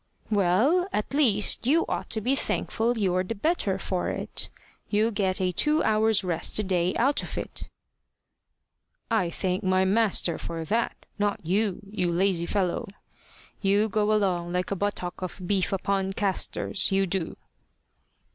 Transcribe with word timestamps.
"Well, 0.31 0.87
at 0.91 1.13
least 1.13 1.67
you 1.67 1.85
ought 1.87 2.09
to 2.09 2.21
be 2.21 2.33
thankful 2.33 2.97
you're 2.97 3.23
the 3.23 3.35
better 3.35 3.77
for 3.77 4.09
it. 4.09 4.49
You 4.89 5.11
get 5.11 5.39
a 5.39 5.51
two 5.51 5.83
hours' 5.83 6.23
rest 6.23 6.57
a 6.57 6.63
day 6.63 6.95
out 6.95 7.21
of 7.21 7.37
it." 7.37 7.69
"I 9.11 9.29
thank 9.29 9.63
my 9.63 9.85
master 9.85 10.39
for 10.39 10.65
that 10.65 10.95
not 11.19 11.45
you, 11.45 11.81
you 11.87 12.11
lazy 12.11 12.47
fellow! 12.47 12.87
You 13.61 13.89
go 13.89 14.11
along 14.11 14.53
like 14.53 14.71
a 14.71 14.75
buttock 14.75 15.21
of 15.21 15.39
beef 15.45 15.71
upon 15.71 16.13
castors 16.13 16.91
you 16.91 17.05
do." 17.05 17.37